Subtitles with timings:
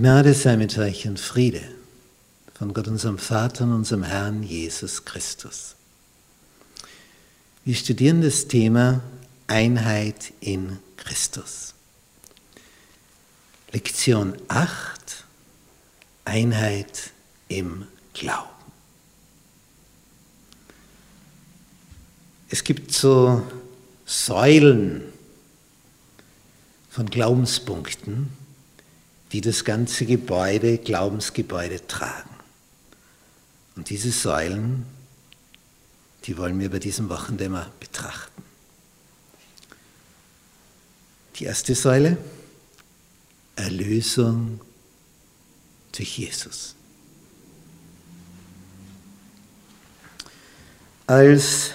[0.00, 1.60] Gnade sei mit euch und Friede
[2.54, 5.76] von Gott unserem Vater und unserem Herrn Jesus Christus.
[7.66, 9.02] Wir studieren das Thema
[9.46, 11.74] Einheit in Christus.
[13.72, 15.26] Lektion 8,
[16.24, 17.10] Einheit
[17.48, 18.48] im Glauben.
[22.48, 23.46] Es gibt so
[24.06, 25.02] Säulen
[26.88, 28.39] von Glaubenspunkten,
[29.32, 32.30] die das ganze Gebäude, Glaubensgebäude tragen.
[33.76, 34.84] Und diese Säulen,
[36.24, 38.42] die wollen wir bei diesem Wochendämmer betrachten.
[41.36, 42.18] Die erste Säule,
[43.56, 44.60] Erlösung
[45.92, 46.74] durch Jesus.
[51.06, 51.70] Als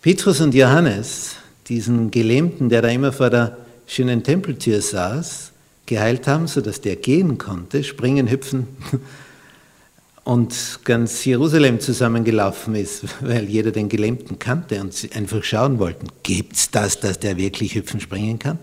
[0.00, 1.36] Petrus und Johannes
[1.68, 3.56] diesen Gelähmten, der da immer vor der
[3.86, 5.51] schönen Tempeltür saß,
[5.92, 8.66] geheilt haben, sodass der gehen konnte, springen, hüpfen
[10.24, 16.08] und ganz Jerusalem zusammengelaufen ist, weil jeder den Gelähmten kannte und sie einfach schauen wollten,
[16.22, 18.58] gibt es das, dass der wirklich hüpfen, springen kann?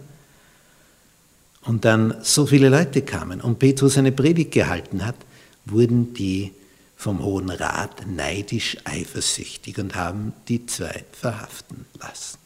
[1.62, 5.17] Und dann so viele Leute kamen und Petrus eine Predigt gehalten hat,
[5.66, 6.52] wurden die
[6.95, 12.39] vom Hohen Rat neidisch eifersüchtig und haben die zwei verhaften lassen.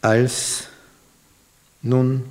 [0.00, 0.68] Als
[1.88, 2.24] nun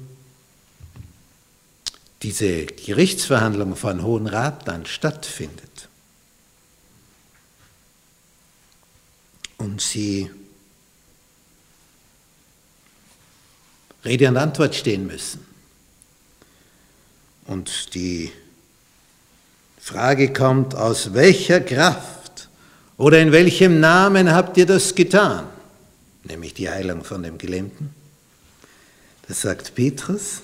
[2.23, 5.89] diese Gerichtsverhandlung von Hohen Rat dann stattfindet
[9.58, 10.31] und sie
[14.03, 15.45] Rede und Antwort stehen müssen
[17.45, 18.31] und die
[19.80, 22.49] Frage kommt, aus welcher Kraft
[22.97, 25.45] oder in welchem Namen habt ihr das getan?
[26.23, 27.96] Nämlich die Heilung von dem Gelähmten.
[29.28, 30.42] Das sagt Petrus,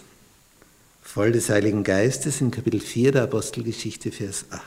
[1.02, 4.62] voll des Heiligen Geistes in Kapitel 4 der Apostelgeschichte, Vers 8.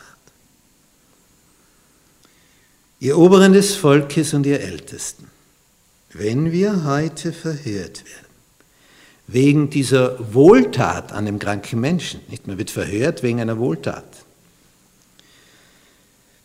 [2.98, 5.30] Ihr Oberen des Volkes und ihr Ältesten,
[6.14, 8.26] wenn wir heute verhört werden,
[9.26, 14.24] wegen dieser Wohltat an dem kranken Menschen, nicht, man wird verhört wegen einer Wohltat,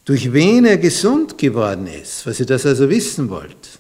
[0.04, 3.80] durch wen er gesund geworden ist, was ihr das also wissen wollt.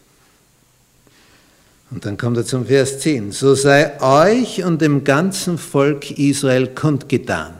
[1.91, 3.33] Und dann kommt er zum Vers 10.
[3.33, 7.53] So sei euch und dem ganzen Volk Israel kundgetan.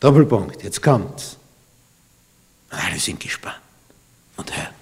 [0.00, 1.36] Doppelpunkt, jetzt kommt's.
[2.70, 3.56] Alle sind gespannt
[4.36, 4.74] und hören.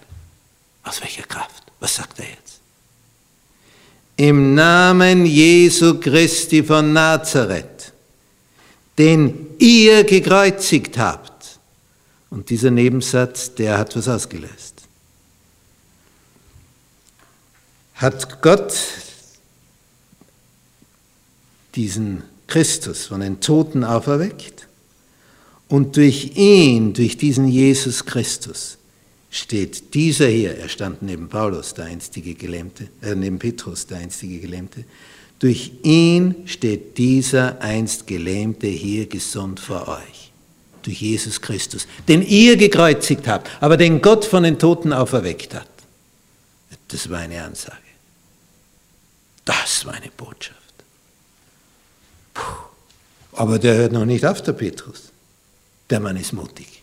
[0.84, 1.64] Aus welcher Kraft?
[1.80, 2.60] Was sagt er jetzt?
[4.16, 7.92] Im Namen Jesu Christi von Nazareth,
[8.96, 11.58] den ihr gekreuzigt habt
[12.30, 14.73] und dieser Nebensatz, der hat was ausgelöst.
[17.94, 18.74] Hat Gott
[21.74, 24.66] diesen Christus von den Toten auferweckt
[25.68, 28.78] und durch ihn, durch diesen Jesus Christus,
[29.30, 34.38] steht dieser hier, er stand neben Paulus, der einstige Gelähmte, äh, neben Petrus, der einstige
[34.38, 34.84] Gelähmte,
[35.40, 40.32] durch ihn steht dieser einst Gelähmte hier gesund vor euch
[40.84, 45.68] durch Jesus Christus, den ihr gekreuzigt habt, aber den Gott von den Toten auferweckt hat.
[46.88, 47.83] Das war eine Ansage.
[49.44, 50.58] Das war eine Botschaft.
[52.32, 52.42] Puh.
[53.32, 55.10] Aber der hört noch nicht auf, der Petrus.
[55.90, 56.82] Der Mann ist mutig.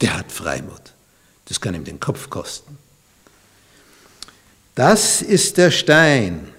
[0.00, 0.92] Der hat Freimut.
[1.46, 2.76] Das kann ihm den Kopf kosten.
[4.74, 6.52] Das ist der Stein,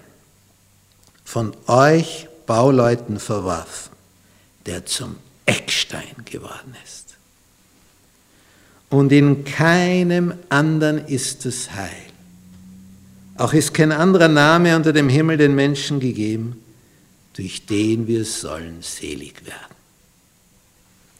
[1.24, 3.92] von euch Bauleuten verworfen,
[4.66, 7.16] der zum Eckstein geworden ist.
[8.90, 12.09] Und in keinem anderen ist es Heil.
[13.40, 16.62] Auch ist kein anderer Name unter dem Himmel den Menschen gegeben,
[17.32, 19.76] durch den wir sollen selig werden.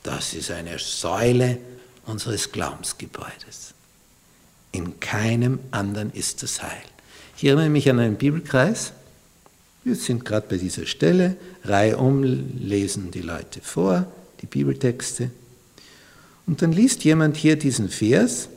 [0.04, 1.60] Das ist eine Säule
[2.06, 3.74] unseres Glaubensgebäudes.
[4.74, 6.84] In keinem anderen ist es Heil.
[7.38, 8.92] Ich erinnere mich an einen Bibelkreis.
[9.86, 14.12] Wir sind gerade bei dieser Stelle, Reihe um, lesen die Leute vor
[14.42, 15.32] die Bibeltexte.
[16.46, 18.50] Und dann liest jemand hier diesen Vers,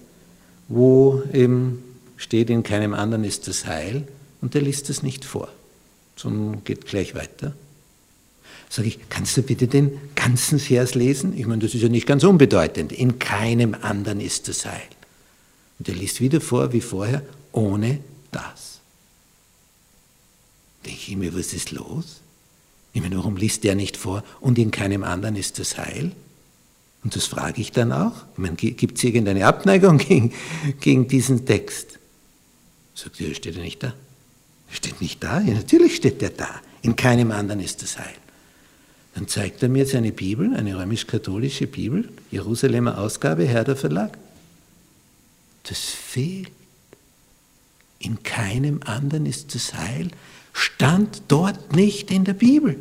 [0.66, 1.91] wo eben
[2.22, 4.06] steht, in keinem anderen ist das Heil,
[4.40, 5.48] und der liest es nicht vor,
[6.16, 7.54] sondern geht gleich weiter.
[8.68, 11.38] Sage ich, kannst du bitte den ganzen Vers lesen?
[11.38, 12.90] Ich meine, das ist ja nicht ganz unbedeutend.
[12.90, 14.88] In keinem anderen ist das Heil.
[15.78, 17.22] Und er liest wieder vor wie vorher,
[17.52, 17.98] ohne
[18.30, 18.80] das.
[20.86, 22.20] Denke ich mir, was ist los?
[22.94, 26.12] Ich meine, warum liest der nicht vor und in keinem anderen ist das Heil?
[27.04, 28.24] Und das frage ich dann auch.
[28.32, 30.32] Ich meine, gibt es irgendeine Abneigung gegen,
[30.80, 31.98] gegen diesen Text?
[32.94, 33.94] Sagt ihr, steht er nicht da?
[34.68, 35.40] Er steht nicht da?
[35.40, 36.60] Ja, natürlich steht er da.
[36.82, 38.14] In keinem anderen ist das Heil.
[39.14, 44.16] Dann zeigt er mir seine Bibel, eine römisch-katholische Bibel, Jerusalemer Ausgabe, Herder Verlag.
[45.64, 46.50] Das fehlt.
[47.98, 50.10] In keinem anderen ist das Heil,
[50.52, 52.80] stand dort nicht in der Bibel.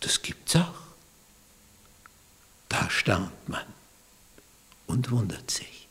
[0.00, 0.74] Das gibt's auch.
[2.68, 3.64] Da staunt man
[4.86, 5.83] und wundert sich.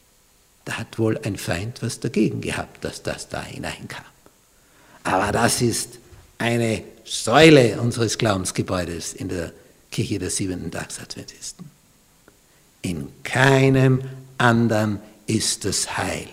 [0.65, 4.05] Da hat wohl ein Feind was dagegen gehabt, dass das da hineinkam.
[5.03, 5.99] Aber das ist
[6.37, 9.51] eine Säule unseres Glaubensgebäudes in der
[9.91, 11.69] Kirche der siebenten Tagsadventisten.
[12.81, 14.01] In keinem
[14.37, 16.27] anderen ist das Heil.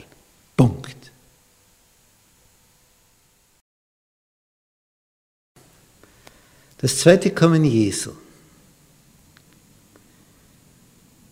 [0.57, 0.97] Punkt.
[6.79, 8.13] Das zweite Kommen Jesu.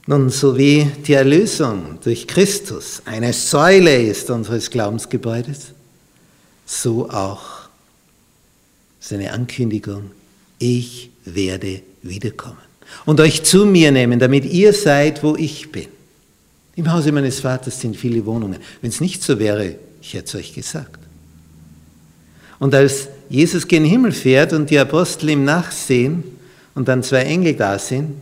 [0.09, 5.75] Nun, so wie die Erlösung durch Christus eine Säule ist unseres Glaubensgebäudes,
[6.65, 7.43] so auch
[9.01, 10.11] seine Ankündigung,
[10.59, 12.57] ich werde wiederkommen
[13.05, 15.89] und euch zu mir nehmen, damit ihr seid, wo ich bin.
[16.75, 18.61] Im Hause meines Vaters sind viele Wohnungen.
[18.81, 21.01] Wenn es nicht so wäre, ich hätte es euch gesagt.
[22.59, 26.25] Und als Jesus gen Himmel fährt und die Apostel ihm nachsehen
[26.75, 28.13] und dann zwei Engel da sind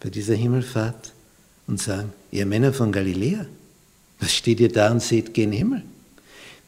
[0.00, 1.12] bei dieser Himmelfahrt
[1.66, 3.46] und sagen, ihr Männer von Galiläa,
[4.18, 5.82] was steht ihr da und seht gen Himmel?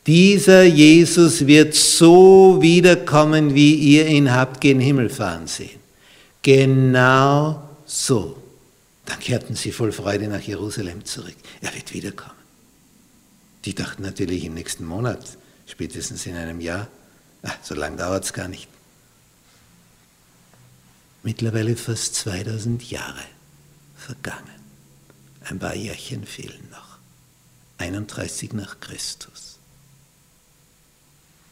[0.07, 5.81] Dieser Jesus wird so wiederkommen, wie ihr ihn habt gen Himmel fahren sehen.
[6.43, 8.37] Genau so.
[9.07, 11.37] Dann kehrten sie voll Freude nach Jerusalem zurück.
[11.61, 12.33] Er wird wiederkommen.
[13.65, 15.21] Die dachten natürlich im nächsten Monat,
[15.67, 16.89] spätestens in einem Jahr.
[17.43, 18.69] Ach, so lange dauert es gar nicht.
[21.23, 23.23] Mittlerweile fast 2000 Jahre
[23.97, 24.61] vergangen.
[25.45, 26.99] Ein paar Jährchen fehlen noch.
[27.79, 29.59] 31 nach Christus.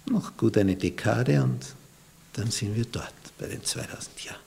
[0.07, 1.61] Noch gut eine Dekade und
[2.33, 4.41] dann sind wir dort bei den 2000 Jahren.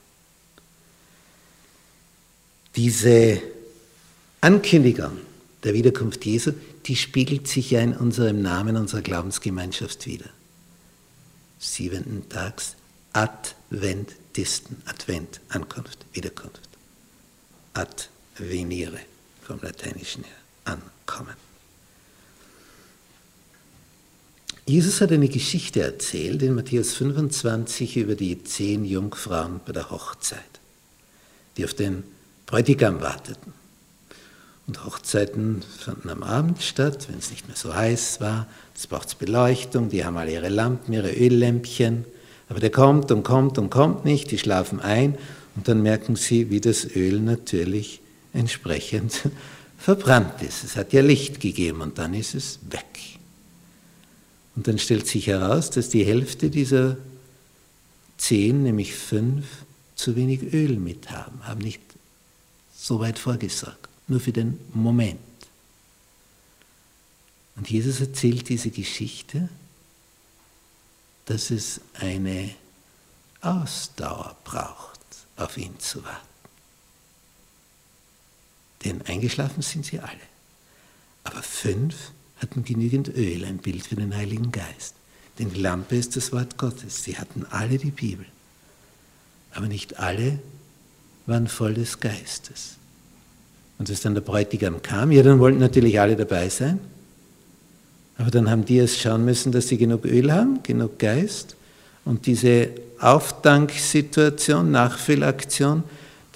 [2.76, 3.40] Diese
[4.40, 5.18] Ankündigung
[5.62, 6.52] der Wiederkunft Jesu,
[6.86, 10.28] die spiegelt sich ja in unserem Namen unserer Glaubensgemeinschaft wieder.
[11.58, 12.76] Siebenten Tags
[14.34, 16.68] Adventisten, Advent, Ankunft, Wiederkunft.
[17.72, 18.98] Advenire,
[19.42, 20.34] vom Lateinischen her,
[20.64, 21.36] ankommen.
[24.66, 30.40] Jesus hat eine Geschichte erzählt in Matthäus 25 über die zehn Jungfrauen bei der Hochzeit,
[31.56, 32.02] die auf den
[32.46, 33.52] Bräutigam warteten.
[34.66, 38.48] Und Hochzeiten fanden am Abend statt, wenn es nicht mehr so heiß war.
[38.74, 42.04] Es braucht Beleuchtung, die haben alle ihre Lampen, ihre Öllämpchen.
[42.48, 45.16] Aber der kommt und kommt und kommt nicht, die schlafen ein
[45.56, 48.00] und dann merken sie, wie das Öl natürlich
[48.32, 49.28] entsprechend
[49.78, 50.64] verbrannt ist.
[50.64, 52.84] Es hat ja Licht gegeben und dann ist es weg.
[54.56, 56.96] Und dann stellt sich heraus, dass die Hälfte dieser
[58.16, 59.44] zehn, nämlich fünf,
[59.96, 61.80] zu wenig Öl mit haben, haben nicht
[62.76, 65.18] so weit vorgesorgt, nur für den Moment.
[67.56, 69.48] Und Jesus erzählt diese Geschichte,
[71.26, 72.54] dass es eine
[73.40, 75.00] Ausdauer braucht,
[75.36, 76.28] auf ihn zu warten.
[78.84, 80.12] Denn eingeschlafen sind sie alle.
[81.24, 84.94] Aber fünf hatten genügend Öl, ein Bild für den Heiligen Geist.
[85.38, 87.02] Denn die Lampe ist das Wort Gottes.
[87.02, 88.26] Sie hatten alle die Bibel.
[89.52, 90.38] Aber nicht alle
[91.26, 92.76] waren voll des Geistes.
[93.78, 96.78] Und als dann der Bräutigam kam, ja, dann wollten natürlich alle dabei sein.
[98.18, 101.56] Aber dann haben die erst schauen müssen, dass sie genug Öl haben, genug Geist.
[102.04, 105.82] Und diese Aufdanksituation, Nachfüllaktion,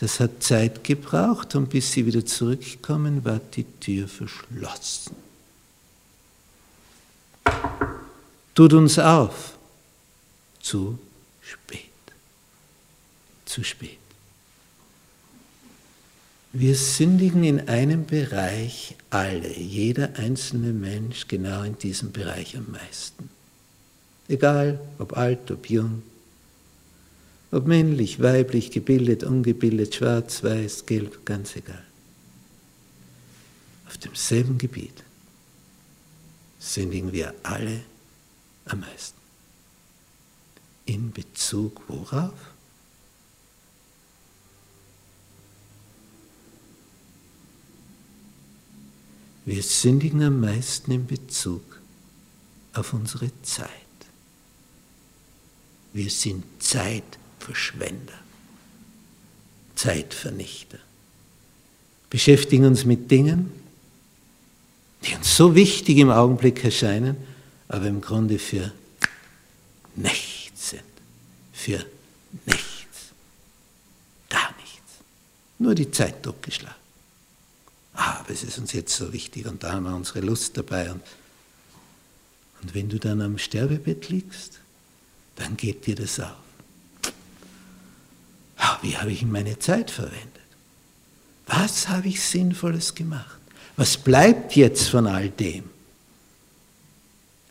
[0.00, 5.16] das hat Zeit gebraucht und bis sie wieder zurückkommen, war die Tür verschlossen.
[8.54, 9.56] Tut uns auf.
[10.60, 10.98] Zu
[11.40, 11.80] spät.
[13.44, 13.98] Zu spät.
[16.60, 23.30] Wir sündigen in einem Bereich alle, jeder einzelne Mensch genau in diesem Bereich am meisten.
[24.26, 26.02] Egal, ob alt, ob jung,
[27.52, 31.84] ob männlich, weiblich, gebildet, ungebildet, schwarz, weiß, gelb, ganz egal.
[33.86, 35.04] Auf demselben Gebiet
[36.58, 37.82] sündigen wir alle
[38.64, 39.16] am meisten.
[40.86, 42.47] In Bezug worauf?
[49.48, 51.62] Wir sündigen am meisten in Bezug
[52.74, 53.70] auf unsere Zeit.
[55.94, 58.12] Wir sind Zeitverschwender,
[59.74, 60.76] Zeitvernichter.
[62.10, 63.50] Beschäftigen uns mit Dingen,
[65.06, 67.16] die uns so wichtig im Augenblick erscheinen,
[67.68, 68.70] aber im Grunde für
[69.96, 70.82] nichts sind.
[71.54, 71.86] Für
[72.44, 73.12] nichts.
[74.28, 74.92] Gar nichts.
[75.58, 76.87] Nur die Zeit totgeschlagen.
[78.00, 80.92] Ah, aber es ist uns jetzt so wichtig und da haben wir unsere Lust dabei.
[80.92, 81.02] Und,
[82.62, 84.60] und wenn du dann am Sterbebett liegst,
[85.34, 86.36] dann geht dir das auf.
[88.56, 90.22] Ah, wie habe ich meine Zeit verwendet?
[91.46, 93.40] Was habe ich Sinnvolles gemacht?
[93.76, 95.68] Was bleibt jetzt von all dem?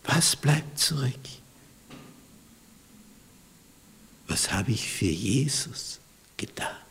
[0.05, 1.13] Was bleibt zurück?
[4.29, 5.99] Was habe ich für Jesus
[6.37, 6.86] getan?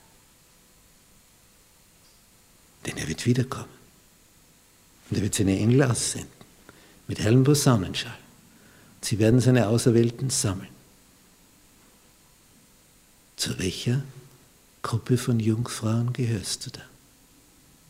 [2.86, 3.76] Denn er wird wiederkommen.
[5.10, 6.30] Und er wird seine Engel aussenden
[7.08, 8.18] mit hellem Posaunenschall.
[9.00, 10.68] Sie werden seine Auserwählten sammeln.
[13.36, 14.02] Zu welcher
[14.82, 16.82] Gruppe von Jungfrauen gehörst du da?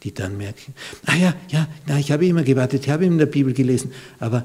[0.02, 0.74] Die dann merken,
[1.06, 4.44] ah ja, ja, na, ich habe immer gewartet, ich habe in der Bibel gelesen, aber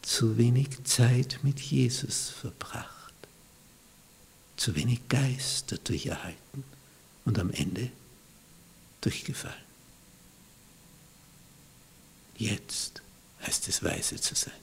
[0.00, 3.14] zu wenig Zeit mit Jesus verbracht,
[4.56, 6.64] zu wenig Geist dadurch erhalten
[7.24, 7.90] und am Ende
[9.02, 9.54] durchgefallen.
[12.38, 13.02] Jetzt
[13.46, 14.54] heißt es weise zu sein,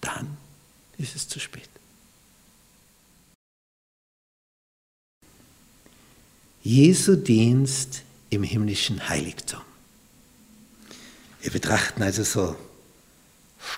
[0.00, 0.36] dann
[0.98, 1.68] ist es zu spät.
[6.62, 9.62] Jesu Dienst im himmlischen Heiligtum.
[11.40, 12.56] Wir betrachten also so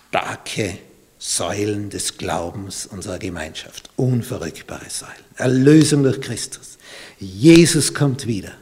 [0.08, 0.78] starke
[1.18, 5.14] Säulen des Glaubens unserer Gemeinschaft, unverrückbare Säulen.
[5.36, 6.76] Erlösung durch Christus.
[7.18, 8.52] Jesus kommt wieder.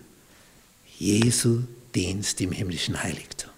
[1.02, 1.64] Jesu
[1.96, 3.50] Dienst im himmlischen Heiligtum.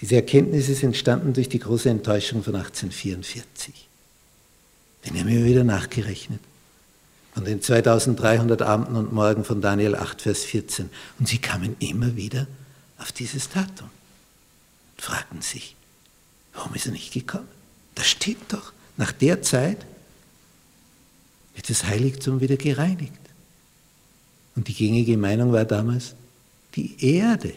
[0.00, 3.74] Diese Erkenntnis ist entstanden durch die große Enttäuschung von 1844.
[5.04, 6.40] Denn wir haben immer wieder nachgerechnet.
[7.34, 10.88] Von den 2300 Abenden und Morgen von Daniel 8, Vers 14.
[11.18, 12.46] Und sie kamen immer wieder
[12.96, 13.90] auf dieses Datum
[14.96, 15.76] und fragten sich,
[16.54, 17.48] warum ist er nicht gekommen?
[17.94, 19.84] Das steht doch, nach der Zeit
[21.54, 23.27] wird das Heiligtum wieder gereinigt.
[24.58, 26.16] Und die gängige Meinung war damals,
[26.74, 27.52] die Erde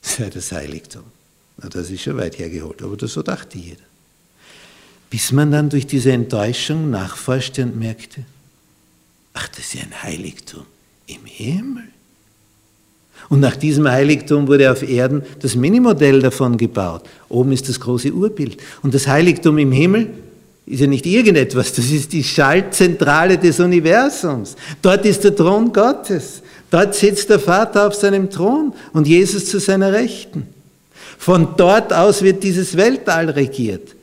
[0.00, 1.02] sei das Heiligtum.
[1.60, 3.82] Na, das ist schon weit hergeholt, aber das so dachte jeder.
[5.10, 8.24] Bis man dann durch diese Enttäuschung nachforschte und merkte,
[9.34, 10.64] ach, das ist ja ein Heiligtum
[11.08, 11.88] im Himmel.
[13.28, 17.02] Und nach diesem Heiligtum wurde auf Erden das Minimodell davon gebaut.
[17.28, 18.62] Oben ist das große Urbild.
[18.84, 20.10] Und das Heiligtum im Himmel
[20.68, 24.54] ist ja nicht irgendetwas, das ist die Schaltzentrale des Universums.
[24.82, 26.42] Dort ist der Thron Gottes.
[26.70, 30.46] Dort sitzt der Vater auf seinem Thron und Jesus zu seiner Rechten.
[31.16, 33.94] Von dort aus wird dieses Weltall regiert.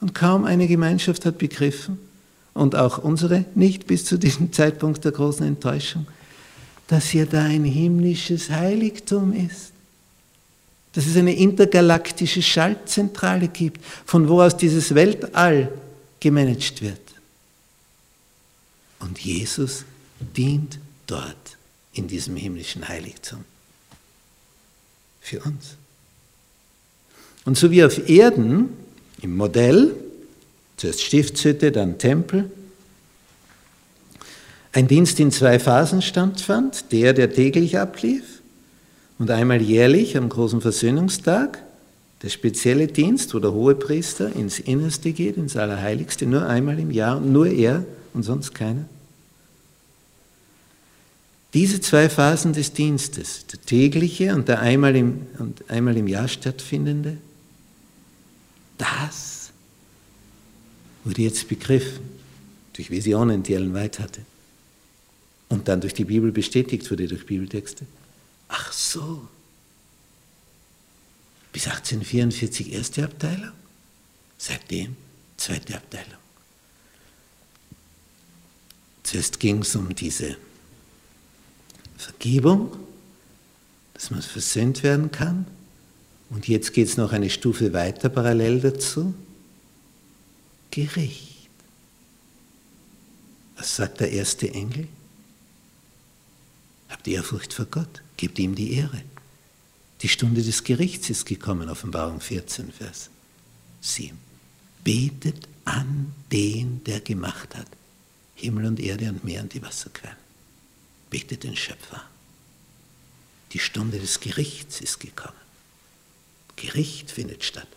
[0.00, 1.98] Und kaum eine Gemeinschaft hat begriffen,
[2.58, 6.06] und auch unsere nicht bis zu diesem Zeitpunkt der großen Enttäuschung,
[6.88, 9.72] dass hier da ein himmlisches Heiligtum ist.
[10.94, 15.70] Dass es eine intergalaktische Schaltzentrale gibt, von wo aus dieses Weltall
[16.20, 17.00] gemanagt wird.
[19.00, 19.84] Und Jesus
[20.36, 21.56] dient dort
[21.92, 23.44] in diesem himmlischen Heiligtum.
[25.20, 25.76] Für uns.
[27.44, 28.70] Und so wie auf Erden
[29.22, 29.94] im Modell,
[30.76, 32.50] zuerst Stiftshütte, dann Tempel,
[34.72, 38.42] ein Dienst in zwei Phasen stattfand, der, der täglich ablief
[39.18, 41.62] und einmal jährlich am großen Versöhnungstag,
[42.22, 47.20] der spezielle Dienst, wo der Hohepriester ins Innerste geht, ins Allerheiligste, nur einmal im Jahr,
[47.20, 48.86] nur er und sonst keiner.
[51.54, 56.28] Diese zwei Phasen des Dienstes, der tägliche und der einmal im, und einmal im Jahr
[56.28, 57.16] stattfindende,
[58.76, 59.50] das
[61.04, 62.00] wurde jetzt begriffen
[62.74, 64.20] durch Visionen, die Ellen White hatte
[65.48, 67.86] und dann durch die Bibel bestätigt wurde, durch Bibeltexte.
[68.48, 69.26] Ach so.
[71.52, 73.52] Bis 1844 erste Abteilung,
[74.36, 74.96] seitdem
[75.36, 76.18] zweite Abteilung.
[79.02, 80.36] Zuerst ging es um diese
[81.96, 82.76] Vergebung,
[83.94, 85.46] dass man versöhnt werden kann.
[86.30, 89.14] Und jetzt geht es noch eine Stufe weiter parallel dazu.
[90.70, 91.48] Gericht.
[93.56, 94.86] Was sagt der erste Engel?
[96.88, 99.02] Habt Ehrfurcht vor Gott, gebt ihm die Ehre.
[100.02, 103.10] Die Stunde des Gerichts ist gekommen, Offenbarung 14, Vers
[103.80, 104.16] 7.
[104.84, 107.66] Betet an den, der gemacht hat,
[108.34, 110.16] Himmel und Erde und Meer und die Wasserquellen.
[111.10, 112.02] Betet den Schöpfer.
[113.52, 115.34] Die Stunde des Gerichts ist gekommen.
[116.56, 117.68] Gericht findet statt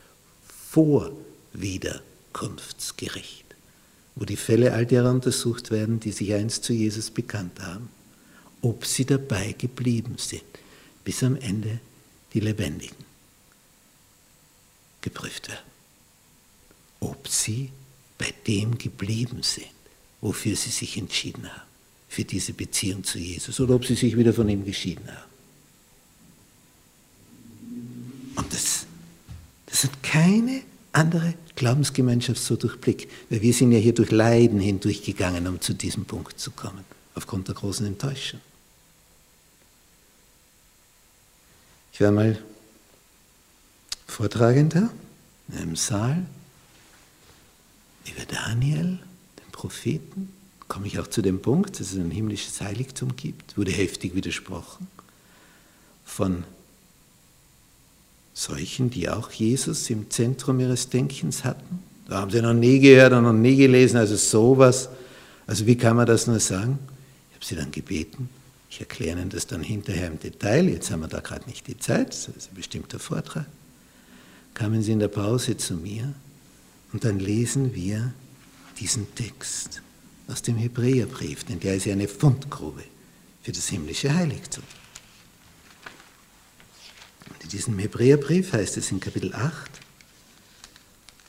[0.69, 1.11] vor
[1.53, 3.45] Wiederkunftsgericht,
[4.15, 7.89] wo die Fälle all derer untersucht werden, die sich einst zu Jesus bekannt haben
[8.61, 10.43] ob sie dabei geblieben sind,
[11.03, 11.79] bis am Ende
[12.33, 13.05] die Lebendigen
[15.01, 15.65] geprüft werden.
[16.99, 17.71] Ob sie
[18.17, 19.65] bei dem geblieben sind,
[20.21, 21.67] wofür sie sich entschieden haben,
[22.07, 25.31] für diese Beziehung zu Jesus, oder ob sie sich wieder von ihm geschieden haben.
[28.35, 28.85] Und das,
[29.65, 30.61] das hat keine
[30.91, 36.05] andere Glaubensgemeinschaft so durchblickt, weil wir sind ja hier durch Leiden hindurchgegangen, um zu diesem
[36.05, 36.83] Punkt zu kommen,
[37.15, 38.41] aufgrund der großen Enttäuschung.
[41.93, 42.37] Ich war mal
[44.07, 44.89] Vortragender
[45.49, 46.25] in einem Saal
[48.05, 48.99] über Daniel,
[49.39, 50.33] den Propheten.
[50.67, 54.87] Komme ich auch zu dem Punkt, dass es ein himmlisches Heiligtum gibt, wurde heftig widersprochen
[56.05, 56.43] von
[58.33, 61.83] solchen, die auch Jesus im Zentrum ihres Denkens hatten.
[62.07, 64.89] Da haben sie noch nie gehört und noch nie gelesen, also sowas.
[65.47, 66.79] Also wie kann man das nur sagen?
[67.29, 68.29] Ich habe sie dann gebeten,
[68.71, 71.77] ich erkläre Ihnen das dann hinterher im Detail, jetzt haben wir da gerade nicht die
[71.77, 73.45] Zeit, das ist ein bestimmter Vortrag.
[74.53, 76.13] Kamen Sie in der Pause zu mir
[76.93, 78.13] und dann lesen wir
[78.79, 79.81] diesen Text
[80.27, 82.83] aus dem Hebräerbrief, denn der ist ja eine Fundgrube
[83.43, 84.63] für das himmlische Heiligtum.
[87.29, 89.69] Und in diesem Hebräerbrief heißt es in Kapitel 8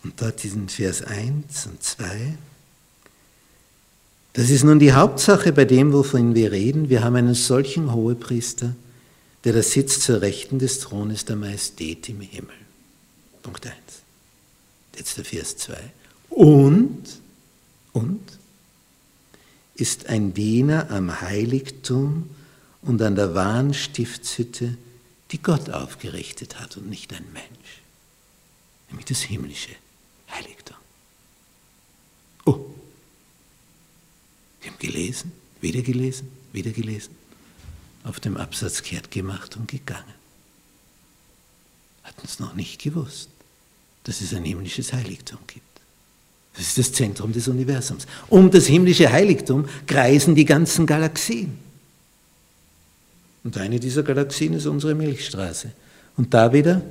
[0.05, 2.39] und dort diesen Vers 1 und 2,
[4.35, 6.89] das ist nun die Hauptsache bei dem, wovon wir reden.
[6.89, 8.75] Wir haben einen solchen Hohepriester,
[9.45, 12.55] der da sitzt zur Rechten des Thrones der Majestät im Himmel.
[13.43, 13.75] Punkt 1.
[14.97, 15.77] Jetzt der Vers 2.
[16.31, 17.03] Und,
[17.93, 18.21] und,
[19.75, 22.31] ist ein Diener am Heiligtum
[22.83, 24.77] und an der wahren Stiftshütte,
[25.31, 27.83] die Gott aufgerichtet hat und nicht ein Mensch,
[28.89, 29.71] nämlich das himmlische
[30.31, 30.77] Heiligtum.
[32.45, 32.61] Oh,
[34.62, 37.14] wir haben gelesen, wieder gelesen, wieder gelesen,
[38.04, 40.14] auf dem Absatz kehrt gemacht und gegangen.
[42.04, 43.28] Hatten es noch nicht gewusst,
[44.04, 45.62] dass es ein himmlisches Heiligtum gibt.
[46.54, 48.07] Das ist das Zentrum des Universums.
[48.28, 51.59] Um das himmlische Heiligtum kreisen die ganzen Galaxien.
[53.44, 55.72] Und eine dieser Galaxien ist unsere Milchstraße.
[56.16, 56.83] Und da wieder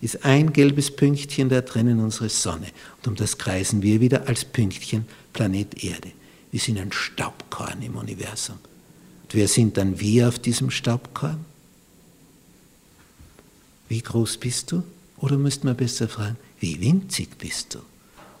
[0.00, 2.66] ist ein gelbes Pünktchen da drinnen unsere Sonne.
[2.98, 6.12] Und um das kreisen wir wieder als Pünktchen Planet Erde.
[6.52, 8.58] Wir sind ein Staubkorn im Universum.
[9.24, 11.44] Und wer sind dann wir auf diesem Staubkorn?
[13.88, 14.84] Wie groß bist du?
[15.16, 17.80] Oder müsste man besser fragen, wie winzig bist du?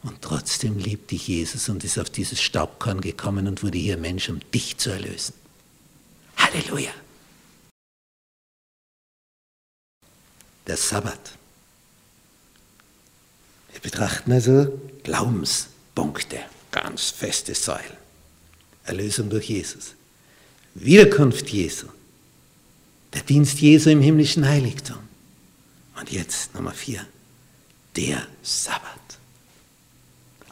[0.04, 4.28] Und trotzdem liebt dich Jesus und ist auf dieses Staubkorn gekommen und wurde hier Mensch,
[4.28, 5.34] um dich zu erlösen.
[6.36, 6.92] Halleluja!
[10.66, 11.32] der Sabbat.
[13.72, 16.38] Wir betrachten also Glaubenspunkte,
[16.70, 18.01] ganz feste Säulen.
[18.84, 19.94] Erlösung durch Jesus.
[20.74, 21.86] Wiederkunft Jesu.
[23.12, 24.98] Der Dienst Jesu im himmlischen Heiligtum.
[25.98, 27.06] Und jetzt Nummer vier,
[27.96, 28.82] der Sabbat.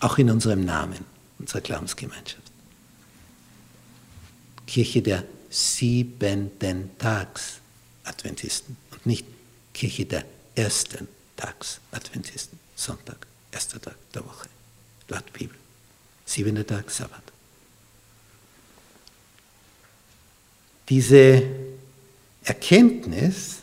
[0.01, 1.05] Auch in unserem Namen,
[1.39, 2.43] unserer Glaubensgemeinschaft.
[4.67, 7.55] Kirche der siebenten Tags
[8.05, 9.27] Adventisten und nicht
[9.75, 12.59] Kirche der ersten Tags Adventisten.
[12.77, 14.49] Sonntag, erster Tag der Woche.
[15.09, 15.57] Laut Bibel.
[16.25, 17.23] Siebenter Tag, Sabbat.
[20.91, 21.45] Diese
[22.43, 23.59] Erkenntnis,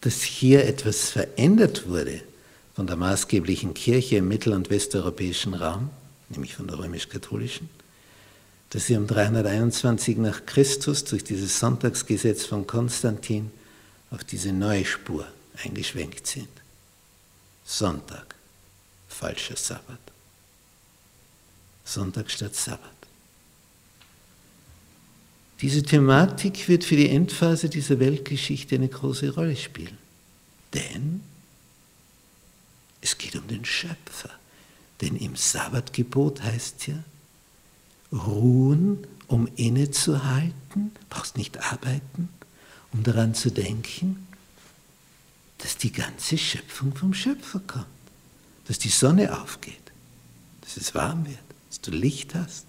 [0.00, 2.22] dass hier etwas verändert wurde
[2.74, 5.90] von der maßgeblichen Kirche im mittel- und westeuropäischen Raum,
[6.30, 7.68] nämlich von der römisch-katholischen,
[8.70, 13.50] dass sie um 321 nach Christus durch dieses Sonntagsgesetz von Konstantin
[14.10, 15.26] auf diese neue Spur
[15.62, 16.48] eingeschwenkt sind.
[17.64, 18.34] Sonntag,
[19.08, 20.00] falscher Sabbat.
[21.84, 22.93] Sonntag statt Sabbat.
[25.64, 29.96] Diese Thematik wird für die Endphase dieser Weltgeschichte eine große Rolle spielen.
[30.74, 31.22] Denn
[33.00, 34.28] es geht um den Schöpfer.
[35.00, 37.02] Denn im Sabbatgebot heißt ja,
[38.12, 42.28] ruhen, um innezuhalten, brauchst nicht arbeiten,
[42.92, 44.26] um daran zu denken,
[45.56, 47.86] dass die ganze Schöpfung vom Schöpfer kommt,
[48.66, 49.92] dass die Sonne aufgeht,
[50.60, 51.38] dass es warm wird,
[51.70, 52.66] dass du Licht hast,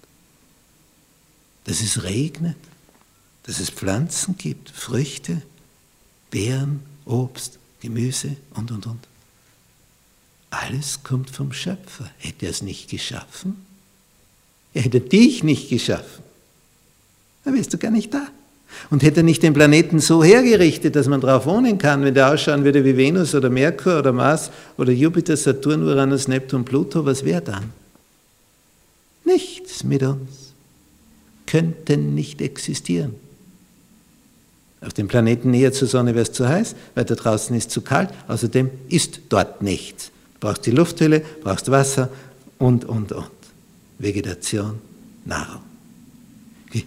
[1.64, 2.56] dass es regnet,
[3.46, 5.40] dass es Pflanzen gibt, Früchte,
[6.30, 8.98] Beeren, Obst, Gemüse und, und, und.
[10.50, 12.10] Alles kommt vom Schöpfer.
[12.18, 13.64] Hätte er es nicht geschaffen?
[14.74, 16.24] Er hätte dich nicht geschaffen.
[17.44, 18.26] Dann wärst du gar nicht da.
[18.90, 22.32] Und hätte er nicht den Planeten so hergerichtet, dass man drauf wohnen kann, wenn der
[22.32, 27.24] ausschauen würde wie Venus oder Merkur oder Mars oder Jupiter, Saturn, Uranus, Neptun, Pluto, was
[27.24, 27.72] wäre dann?
[29.24, 30.52] Nichts mit uns.
[31.46, 33.14] Könnten nicht existieren.
[34.80, 37.80] Auf dem Planeten näher zur Sonne wäre es zu heiß, weil da draußen ist zu
[37.80, 38.10] kalt.
[38.28, 40.10] Außerdem ist dort nichts.
[40.34, 42.10] Du brauchst die Lufthülle, brauchst Wasser
[42.58, 43.30] und, und, und.
[43.98, 44.78] Vegetation,
[45.24, 45.62] Nahrung.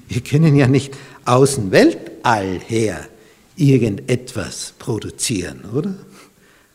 [0.07, 3.07] Wir können ja nicht aus dem Weltall her
[3.55, 5.95] irgendetwas produzieren, oder?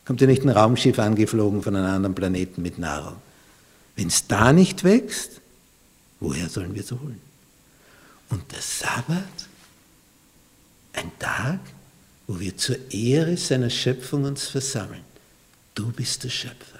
[0.05, 3.15] Kommt ja nicht ein Raumschiff angeflogen von einem anderen Planeten mit Nahrung.
[3.95, 5.41] Wenn es da nicht wächst,
[6.19, 7.21] woher sollen wir es holen?
[8.29, 9.44] Und der Sabbat,
[10.95, 11.59] ein Tag,
[12.27, 15.03] wo wir zur Ehre seiner Schöpfung uns versammeln.
[15.75, 16.79] Du bist der Schöpfer.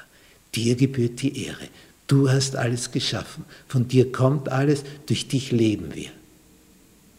[0.56, 1.68] Dir gebührt die Ehre.
[2.08, 3.46] Du hast alles geschaffen.
[3.68, 4.84] Von dir kommt alles.
[5.06, 6.10] Durch dich leben wir.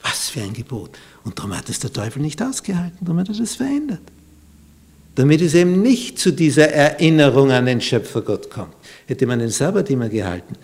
[0.03, 0.91] Was für ein Gebot.
[1.25, 2.99] Und darum hat es der Teufel nicht ausgehalten.
[3.01, 4.01] Darum hat er das verändert.
[5.17, 8.75] Damit es eben nicht zu dieser Erinnerung an den Schöpfer Gott kommt.
[9.07, 10.55] Hätte man den Sabbat immer gehalten,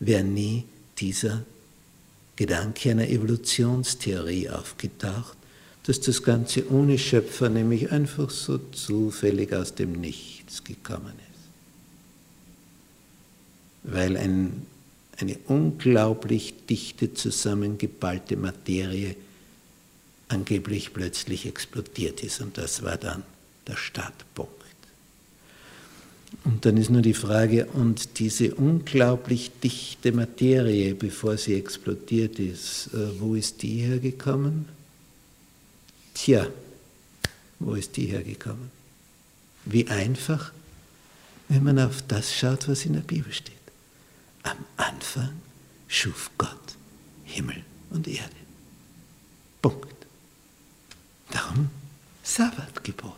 [0.00, 0.64] wäre nie
[0.98, 1.42] dieser
[2.36, 5.36] Gedanke einer Evolutionstheorie aufgetaucht,
[5.86, 11.12] dass das Ganze ohne Schöpfer nämlich einfach so zufällig aus dem Nichts gekommen
[13.84, 13.92] ist.
[13.94, 14.66] Weil ein,
[15.18, 19.14] eine unglaublich dichte zusammengeballte Materie
[20.28, 23.22] angeblich plötzlich explodiert ist und das war dann
[23.68, 24.52] der Startpunkt.
[26.42, 32.90] Und dann ist nur die Frage, und diese unglaublich dichte Materie, bevor sie explodiert ist,
[32.92, 34.75] äh, wo ist die hergekommen?
[36.16, 36.46] Tja,
[37.58, 38.70] wo ist die hergekommen?
[39.66, 40.50] Wie einfach,
[41.48, 43.54] wenn man auf das schaut, was in der Bibel steht.
[44.42, 45.34] Am Anfang
[45.88, 46.76] schuf Gott
[47.24, 48.30] Himmel und Erde.
[49.60, 50.06] Punkt.
[51.30, 51.68] Darum
[52.22, 53.12] Sabbatgebot.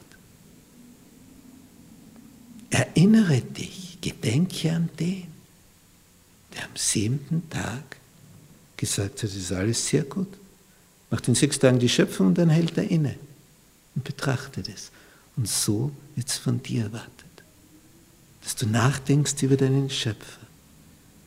[2.71, 5.29] Erinnere dich, gedenke an den,
[6.53, 7.97] der am siebten Tag
[8.77, 10.37] gesagt hat, es ist alles sehr gut
[11.11, 13.16] macht in sechs Tagen die Schöpfung und dann hält er inne
[13.94, 14.90] und betrachtet es.
[15.37, 17.12] Und so wird es von dir erwartet,
[18.42, 20.47] dass du nachdenkst über deinen Schöpfer,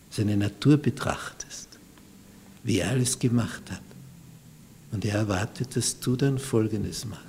[0.09, 1.69] seine Natur betrachtest,
[2.63, 3.81] wie er alles gemacht hat.
[4.91, 7.25] Und er erwartet, dass du dann Folgendes machst.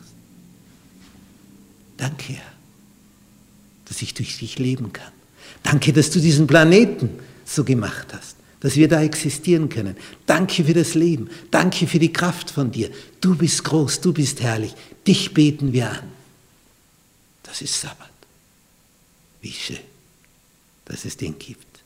[1.97, 2.53] Danke, Herr,
[3.85, 5.12] dass ich durch dich leben kann.
[5.62, 7.11] Danke, dass du diesen Planeten
[7.45, 9.96] so gemacht hast dass wir da existieren können.
[10.25, 11.29] Danke für das Leben.
[11.51, 12.92] Danke für die Kraft von dir.
[13.20, 14.72] Du bist groß, du bist herrlich.
[15.05, 16.12] Dich beten wir an.
[17.42, 18.09] Das ist Sabbat.
[19.40, 19.81] Wie schön,
[20.85, 21.81] dass es den gibt.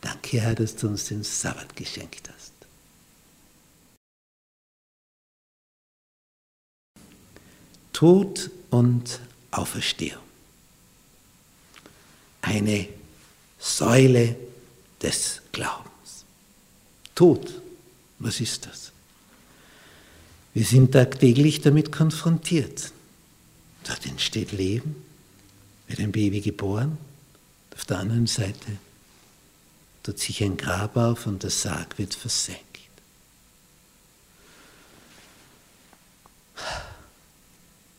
[0.00, 2.52] Danke, Herr, dass du uns den Sabbat geschenkt hast.
[7.92, 9.18] Tod und
[9.50, 10.22] Auferstehung.
[12.40, 12.88] Eine
[13.58, 14.36] Säule
[15.02, 15.89] des Glaubens.
[17.20, 17.52] Tod,
[18.18, 18.92] was ist das?
[20.54, 22.92] Wir sind tagtäglich damit konfrontiert.
[23.84, 24.96] Dort entsteht Leben,
[25.86, 26.96] wird ein Baby geboren,
[27.74, 28.78] auf der anderen Seite
[30.02, 32.64] tut sich ein Grab auf und der Sarg wird versenkt.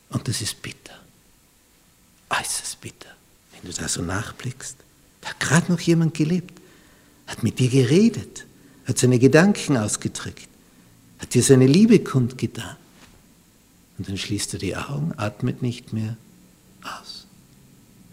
[0.09, 0.99] Und das ist bitter,
[2.27, 3.15] äußerst bitter,
[3.51, 4.77] wenn du da so nachblickst.
[5.21, 6.59] Da hat gerade noch jemand gelebt,
[7.27, 8.47] hat mit dir geredet,
[8.85, 10.47] hat seine Gedanken ausgedrückt,
[11.19, 12.75] hat dir seine Liebe kundgetan.
[13.97, 16.17] Und dann schließt er die Augen, atmet nicht mehr
[16.83, 17.27] aus.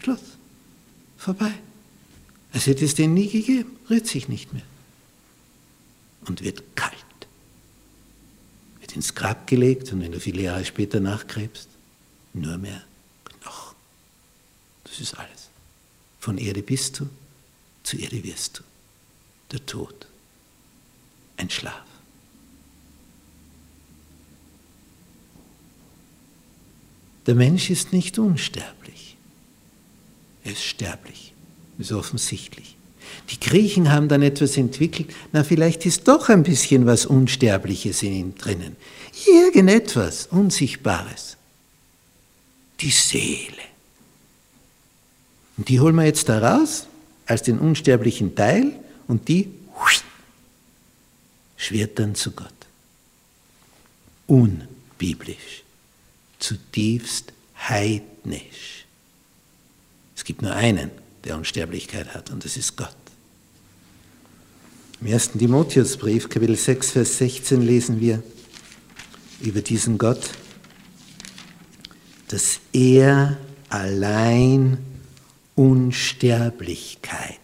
[0.03, 0.19] Schluss.
[1.17, 1.51] Vorbei.
[2.53, 4.63] Als hätte es den nie gegeben, rührt sich nicht mehr.
[6.27, 6.93] Und wird kalt.
[8.79, 11.67] Wird ins Grab gelegt und wenn du viele Jahre später nachgräbst,
[12.33, 12.83] nur mehr
[13.25, 13.75] Knochen.
[14.83, 15.49] Das ist alles.
[16.19, 17.09] Von Erde bist du,
[17.83, 18.63] zu Erde wirst du.
[19.51, 20.08] Der Tod
[21.39, 21.73] ein Schlaf.
[27.25, 29.15] Der Mensch ist nicht unsterblich.
[30.43, 31.33] Er ist sterblich,
[31.77, 32.75] ist offensichtlich.
[33.29, 38.13] Die Griechen haben dann etwas entwickelt, na vielleicht ist doch ein bisschen was Unsterbliches in
[38.13, 38.75] ihm drinnen.
[39.27, 41.37] Irgendetwas Unsichtbares.
[42.79, 43.53] Die Seele.
[45.57, 46.87] Und die holen wir jetzt da raus
[47.25, 48.71] als den unsterblichen Teil
[49.07, 49.49] und die
[51.59, 52.47] schwirrt dann zu Gott.
[54.25, 55.63] Unbiblisch,
[56.39, 57.33] zutiefst
[57.67, 58.85] heidnisch.
[60.15, 60.89] Es gibt nur einen,
[61.23, 62.95] der Unsterblichkeit hat, und das ist Gott.
[65.01, 65.33] Im 1.
[65.33, 68.23] Timotheusbrief, Kapitel 6, Vers 16 lesen wir
[69.41, 70.29] über diesen Gott,
[72.29, 73.37] dass er
[73.69, 74.77] allein
[75.55, 77.39] Unsterblichkeit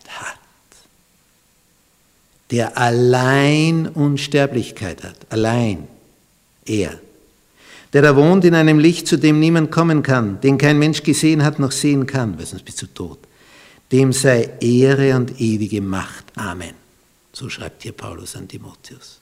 [2.51, 5.88] der allein Unsterblichkeit hat, allein
[6.65, 6.99] er,
[7.93, 11.43] der da wohnt in einem Licht, zu dem niemand kommen kann, den kein Mensch gesehen
[11.43, 13.19] hat noch sehen kann, weil sonst bist du tot,
[13.91, 16.25] dem sei Ehre und ewige Macht.
[16.36, 16.73] Amen.
[17.31, 19.19] So schreibt hier Paulus an Timotheus.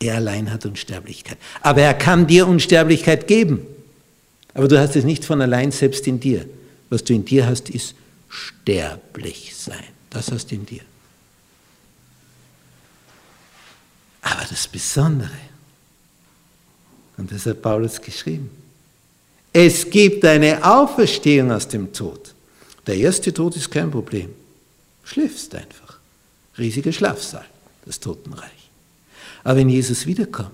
[0.00, 1.38] Er allein hat Unsterblichkeit.
[1.62, 3.66] Aber er kann dir Unsterblichkeit geben.
[4.52, 6.46] Aber du hast es nicht von allein selbst in dir.
[6.90, 7.94] Was du in dir hast, ist
[8.28, 9.84] sterblich sein.
[10.10, 10.82] Das hast du in dir.
[14.24, 15.38] Aber das Besondere,
[17.18, 18.50] und das hat Paulus geschrieben,
[19.52, 22.34] es gibt eine Auferstehung aus dem Tod.
[22.86, 24.34] Der erste Tod ist kein Problem.
[25.04, 25.98] Schläfst einfach.
[26.58, 27.44] Riesiger Schlafsaal,
[27.84, 28.70] das Totenreich.
[29.44, 30.50] Aber wenn Jesus wiederkommt,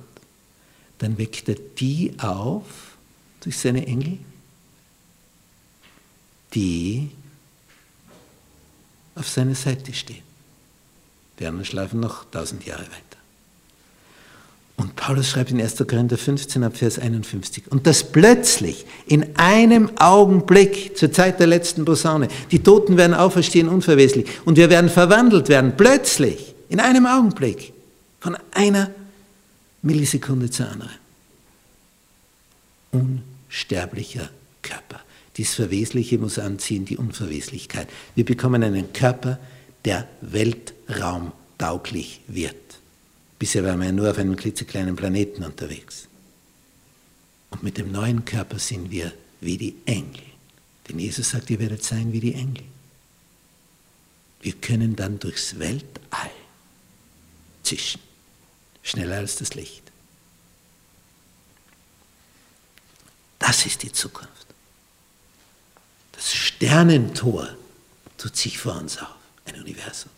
[0.98, 2.96] dann weckt er die auf
[3.40, 4.18] durch seine Engel,
[6.54, 7.10] die
[9.14, 10.24] auf seiner Seite stehen.
[11.38, 13.09] Die anderen schlafen noch tausend Jahre weiter.
[14.80, 15.76] Und Paulus schreibt in 1.
[15.86, 17.70] Korinther 15 ab Vers 51.
[17.70, 23.68] Und das plötzlich, in einem Augenblick, zur Zeit der letzten Posaune, die Toten werden auferstehen
[23.68, 27.74] unverweslich und wir werden verwandelt werden, plötzlich, in einem Augenblick,
[28.20, 28.90] von einer
[29.82, 30.92] Millisekunde zur anderen.
[32.92, 34.30] Unsterblicher
[34.62, 35.00] Körper.
[35.36, 37.86] Dies Verwesliche muss anziehen die Unverweslichkeit.
[38.14, 39.38] Wir bekommen einen Körper,
[39.84, 42.69] der weltraumtauglich wird.
[43.40, 46.08] Bisher waren wir ja nur auf einem klitzekleinen Planeten unterwegs.
[47.48, 50.22] Und mit dem neuen Körper sind wir wie die Engel.
[50.86, 52.64] Denn Jesus sagt, ihr werdet sein wie die Engel.
[54.42, 56.30] Wir können dann durchs Weltall
[57.62, 58.02] zischen,
[58.82, 59.84] schneller als das Licht.
[63.38, 64.46] Das ist die Zukunft.
[66.12, 67.48] Das Sternentor
[68.18, 70.10] tut sich vor uns auf, ein Universum.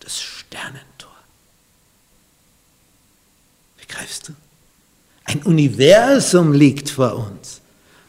[0.00, 1.11] Das Sternentor.
[3.92, 4.32] Begreifst du?
[5.24, 7.60] Ein Universum liegt vor uns.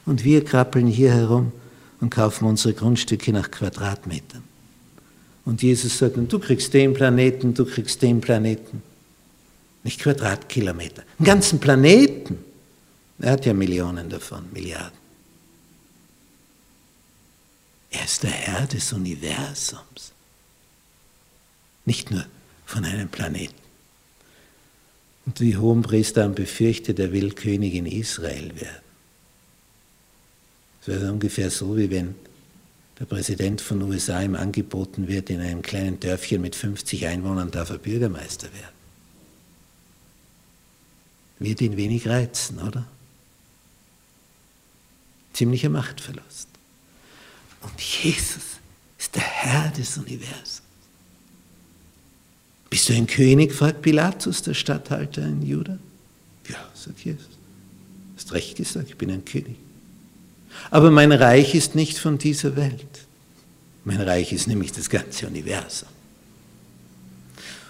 [0.06, 1.52] Und wir krabbeln hier herum
[2.00, 4.43] und kaufen unsere Grundstücke nach Quadratmetern.
[5.46, 8.82] Und Jesus sagt, du kriegst den Planeten, du kriegst den Planeten.
[9.84, 12.38] Nicht Quadratkilometer, einen ganzen Planeten.
[13.19, 14.98] Er hat ja Millionen davon, Milliarden.
[17.91, 20.13] Er ist der Herr des Universums.
[21.86, 22.26] Nicht nur
[22.65, 23.62] von einem Planeten.
[25.26, 28.84] Und die Hohenpriester haben befürchtet, er will König in Israel werden.
[30.80, 32.16] Das wäre ungefähr so, wie wenn
[33.00, 37.70] der Präsident von USA ihm angeboten wird, in einem kleinen Dörfchen mit 50 Einwohnern darf
[37.70, 38.74] er Bürgermeister werden.
[41.40, 42.86] Wird ihn wenig reizen, oder?
[45.34, 46.48] Ziemlicher Machtverlust.
[47.62, 48.44] Und Jesus
[49.00, 50.53] ist der Herr des Universums.
[52.74, 53.54] Bist du ein König?
[53.54, 55.78] fragt Pilatus, der Statthalter in Juda.
[56.50, 57.30] Ja, sagt Jesus.
[58.16, 59.58] Hast recht gesagt, ich bin ein König.
[60.72, 63.06] Aber mein Reich ist nicht von dieser Welt.
[63.86, 65.88] Mein Reich ist nämlich das ganze Universum.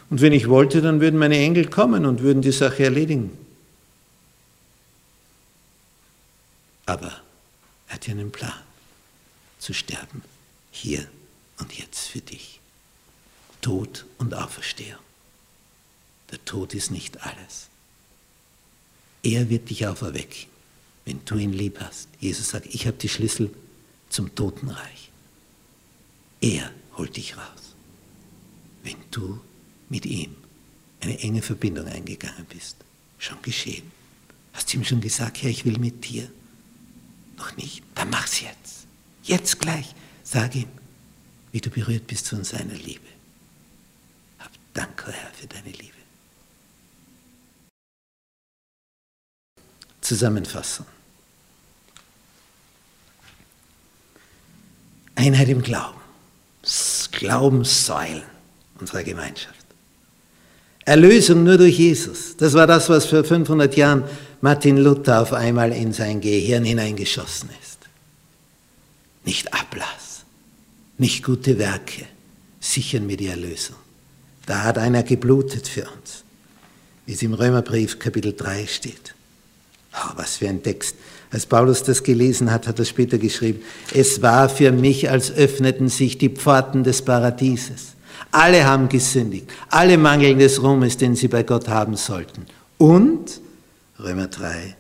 [0.10, 3.32] Und wenn ich wollte, dann würden meine Engel kommen und würden die Sache erledigen.
[6.86, 7.12] Aber
[7.90, 8.54] er hat ja einen Plan,
[9.60, 10.22] zu sterben,
[10.72, 11.06] hier
[11.60, 12.62] und jetzt für dich.
[13.64, 15.00] Tod und Auferstehung.
[16.30, 17.70] Der Tod ist nicht alles.
[19.24, 20.50] Er wird dich auferwecken,
[21.06, 22.10] wenn du ihn lieb hast.
[22.20, 23.52] Jesus sagt, ich habe die Schlüssel
[24.10, 25.10] zum Totenreich.
[26.42, 27.74] Er holt dich raus,
[28.84, 29.40] wenn du
[29.90, 30.36] mit ihm
[31.00, 32.76] eine enge Verbindung eingegangen bist.
[33.18, 33.90] Schon geschehen.
[34.52, 36.30] Hast du ihm schon gesagt, Herr, ich will mit dir?
[37.38, 37.82] Noch nicht?
[37.96, 38.88] Dann mach's jetzt.
[39.24, 39.96] Jetzt gleich.
[40.24, 40.68] Sag ihm,
[41.54, 43.13] wie du berührt bist von seiner Liebe.
[44.74, 45.94] Danke, Herr, für deine Liebe.
[50.02, 50.86] Zusammenfassung.
[55.16, 56.02] Einheit im Glauben.
[57.12, 58.24] Glaubenssäulen
[58.80, 59.64] unserer Gemeinschaft.
[60.86, 62.36] Erlösung nur durch Jesus.
[62.36, 64.04] Das war das, was vor 500 Jahren
[64.42, 67.78] Martin Luther auf einmal in sein Gehirn hineingeschossen ist.
[69.24, 70.26] Nicht Ablass,
[70.98, 72.06] nicht gute Werke
[72.60, 73.78] sichern mir die Erlösung.
[74.46, 76.24] Da hat einer geblutet für uns,
[77.06, 79.16] wie es im Römerbrief Kapitel 3 steht.
[79.94, 80.96] Oh, was für ein Text.
[81.32, 83.62] Als Paulus das gelesen hat, hat er später geschrieben,
[83.94, 87.94] es war für mich, als öffneten sich die Pforten des Paradieses.
[88.32, 92.46] Alle haben gesündigt, alle mangeln des Ruhmes, den sie bei Gott haben sollten.
[92.78, 93.40] Und,
[94.00, 94.76] Römer 3,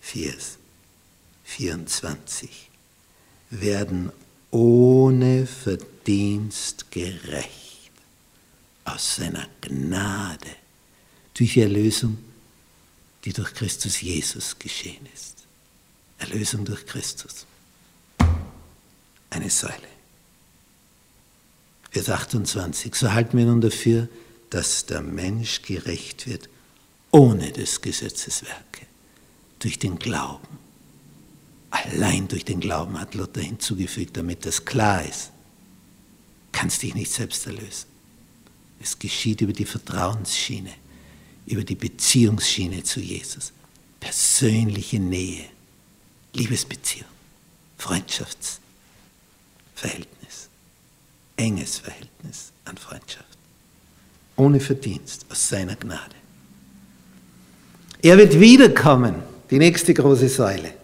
[0.00, 0.58] Vers
[1.44, 2.70] 24,
[3.50, 4.12] werden
[4.50, 7.65] ohne Verdienst gerecht
[8.86, 10.48] aus seiner Gnade
[11.34, 12.18] durch die Erlösung,
[13.24, 15.46] die durch Christus Jesus geschehen ist.
[16.18, 17.46] Erlösung durch Christus.
[19.28, 19.88] Eine Säule.
[21.90, 22.94] Vers 28.
[22.94, 24.08] So halten wir nun dafür,
[24.50, 26.48] dass der Mensch gerecht wird
[27.10, 28.86] ohne des Gesetzes Werke,
[29.58, 30.58] durch den Glauben.
[31.70, 35.30] Allein durch den Glauben hat Luther hinzugefügt, damit das klar ist.
[36.52, 37.95] Kannst dich nicht selbst erlösen.
[38.80, 40.72] Es geschieht über die Vertrauensschiene,
[41.46, 43.52] über die Beziehungsschiene zu Jesus.
[44.00, 45.46] Persönliche Nähe,
[46.34, 47.08] Liebesbeziehung,
[47.78, 50.48] Freundschaftsverhältnis,
[51.36, 53.24] enges Verhältnis an Freundschaft.
[54.36, 56.14] Ohne Verdienst, aus seiner Gnade.
[58.02, 59.14] Er wird wiederkommen,
[59.50, 60.74] die nächste große Säule.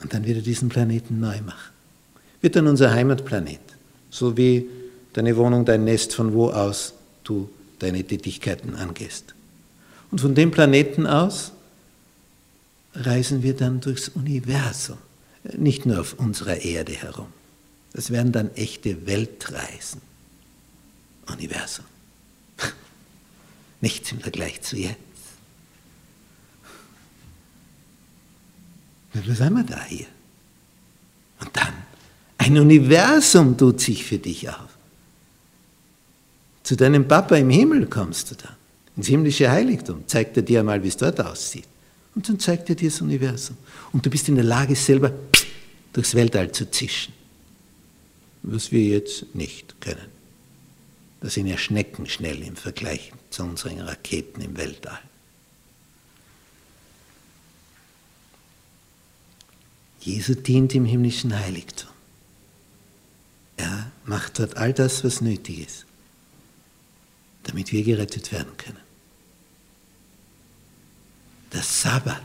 [0.00, 1.72] Und dann wird er diesen Planeten neu machen.
[2.40, 3.60] Wird dann unser Heimatplanet,
[4.10, 4.66] so wie
[5.18, 7.50] deine Wohnung, dein Nest, von wo aus du
[7.80, 9.34] deine Tätigkeiten angehst.
[10.12, 11.50] Und von dem Planeten aus
[12.94, 14.98] reisen wir dann durchs Universum,
[15.56, 17.26] nicht nur auf unserer Erde herum.
[17.92, 20.00] Das werden dann echte Weltreisen.
[21.26, 21.84] Universum.
[23.80, 24.98] Nichts im Vergleich zu jetzt.
[29.14, 30.06] Wo sind wir da hier?
[31.40, 31.74] Und dann,
[32.38, 34.77] ein Universum tut sich für dich auf.
[36.68, 38.54] Zu deinem Papa im Himmel kommst du dann,
[38.94, 41.64] ins himmlische Heiligtum, zeigt er dir einmal, wie es dort aussieht.
[42.14, 43.56] Und dann zeigt er dir das Universum.
[43.90, 45.10] Und du bist in der Lage, selber
[45.94, 47.14] durchs Weltall zu zischen.
[48.42, 50.10] Was wir jetzt nicht können.
[51.22, 55.00] Das sind ja Schnecken schnell im Vergleich zu unseren Raketen im Weltall.
[60.00, 61.88] Jesu dient im himmlischen Heiligtum.
[63.56, 65.87] Er macht dort all das, was nötig ist
[67.48, 68.80] damit wir gerettet werden können.
[71.50, 72.20] Der Sabbat,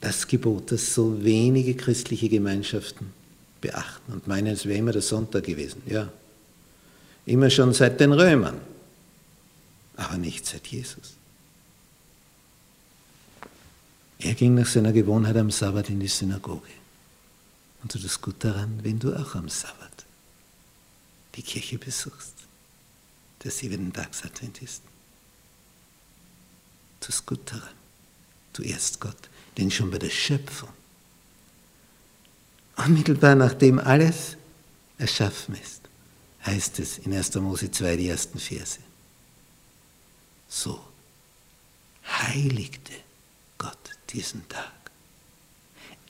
[0.00, 3.12] das Gebot, das so wenige christliche Gemeinschaften
[3.60, 5.82] beachten und meinen, es wäre immer der Sonntag gewesen.
[5.86, 6.08] Ja,
[7.26, 8.60] immer schon seit den Römern,
[9.96, 11.14] aber nicht seit Jesus.
[14.20, 16.70] Er ging nach seiner Gewohnheit am Sabbat in die Synagoge.
[17.82, 20.04] Und du tust gut daran, wenn du auch am Sabbat
[21.34, 22.34] die Kirche besuchst
[23.44, 24.88] der Siebentagsadventisten.
[27.00, 27.74] Tu es gut daran.
[28.54, 29.28] Du ehrst Gott,
[29.58, 30.70] denn schon bei der Schöpfung,
[32.76, 34.36] unmittelbar nachdem alles
[34.98, 35.82] erschaffen ist,
[36.46, 37.34] heißt es in 1.
[37.36, 38.78] Mose 2, die ersten Verse.
[40.48, 40.82] So
[42.06, 42.92] heiligte
[43.58, 44.72] Gott diesen Tag.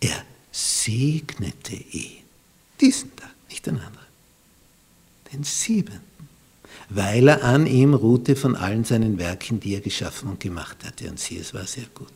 [0.00, 2.22] Er segnete ihn.
[2.80, 4.06] Diesen Tag, nicht den anderen.
[5.32, 6.13] Den siebenten
[6.88, 11.08] weil er an ihm ruhte von allen seinen Werken, die er geschaffen und gemacht hatte.
[11.08, 12.12] Und sie, es war sehr gut.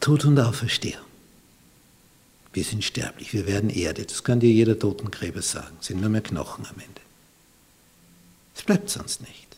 [0.00, 1.00] Tod und Auferstehung.
[2.52, 4.04] Wir sind sterblich, wir werden Erde.
[4.04, 5.76] Das kann dir jeder Totengräber sagen.
[5.80, 7.00] Sind nur mehr Knochen am Ende.
[8.54, 9.56] Es bleibt sonst nicht.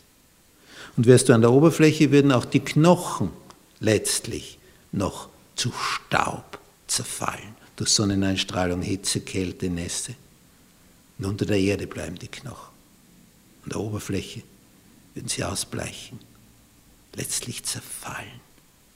[0.97, 3.31] Und wärst du an der Oberfläche, würden auch die Knochen
[3.81, 4.59] letztlich
[4.93, 10.15] noch zu Staub zerfallen durch Sonneneinstrahlung, Hitze, Kälte, Nässe.
[11.19, 12.75] Und unter der Erde bleiben die Knochen.
[13.65, 14.43] An der Oberfläche
[15.15, 16.19] würden sie ausbleichen,
[17.15, 18.41] letztlich zerfallen.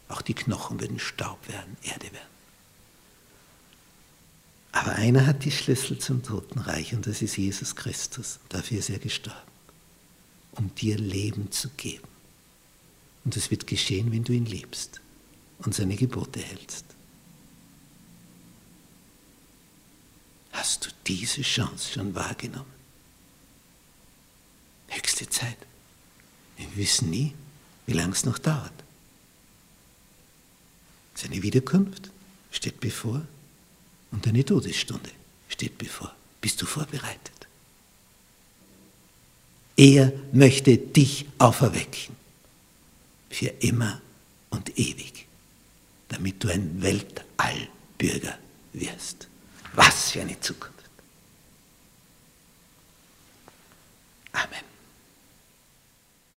[0.08, 2.30] Auch die Knochen würden Staub werden, Erde werden.
[4.72, 8.38] Aber einer hat die Schlüssel zum Totenreich und das ist Jesus Christus.
[8.48, 9.38] Dafür ist er gestorben,
[10.52, 12.06] um dir Leben zu geben.
[13.24, 15.00] Und es wird geschehen, wenn du ihn liebst
[15.58, 16.84] und seine Gebote hältst.
[20.60, 22.70] Hast du diese Chance schon wahrgenommen?
[24.88, 25.56] Höchste Zeit.
[26.58, 27.32] Wir wissen nie,
[27.86, 28.74] wie lange es noch dauert.
[31.14, 32.10] Seine Wiederkunft
[32.50, 33.26] steht bevor
[34.10, 35.08] und deine Todesstunde
[35.48, 36.14] steht bevor.
[36.42, 37.46] Bist du vorbereitet?
[39.78, 42.14] Er möchte dich auferwecken.
[43.30, 44.02] Für immer
[44.50, 45.26] und ewig.
[46.08, 48.38] Damit du ein Weltallbürger
[48.74, 49.29] wirst.
[49.72, 50.74] Was für eine Zukunft.
[54.32, 54.69] Amen.